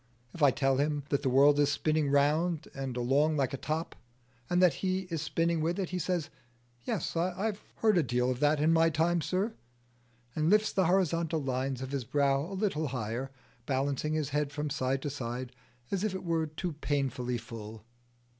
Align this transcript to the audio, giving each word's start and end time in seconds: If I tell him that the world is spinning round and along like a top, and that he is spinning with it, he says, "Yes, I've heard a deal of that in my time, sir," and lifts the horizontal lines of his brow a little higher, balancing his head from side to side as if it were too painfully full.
If 0.33 0.41
I 0.41 0.49
tell 0.49 0.77
him 0.77 1.03
that 1.09 1.21
the 1.21 1.29
world 1.29 1.59
is 1.59 1.71
spinning 1.71 2.09
round 2.09 2.67
and 2.73 2.97
along 2.97 3.37
like 3.37 3.53
a 3.53 3.55
top, 3.55 3.95
and 4.49 4.59
that 4.59 4.73
he 4.81 5.01
is 5.11 5.21
spinning 5.21 5.61
with 5.61 5.77
it, 5.77 5.89
he 5.91 5.99
says, 5.99 6.31
"Yes, 6.85 7.15
I've 7.15 7.61
heard 7.75 7.99
a 7.99 8.01
deal 8.01 8.31
of 8.31 8.39
that 8.39 8.59
in 8.59 8.73
my 8.73 8.89
time, 8.89 9.21
sir," 9.21 9.53
and 10.35 10.49
lifts 10.49 10.71
the 10.71 10.87
horizontal 10.87 11.43
lines 11.43 11.83
of 11.83 11.91
his 11.91 12.03
brow 12.03 12.43
a 12.51 12.57
little 12.57 12.87
higher, 12.87 13.29
balancing 13.67 14.13
his 14.13 14.29
head 14.29 14.51
from 14.51 14.71
side 14.71 15.03
to 15.03 15.11
side 15.11 15.51
as 15.91 16.03
if 16.03 16.15
it 16.15 16.23
were 16.23 16.47
too 16.47 16.73
painfully 16.73 17.37
full. 17.37 17.83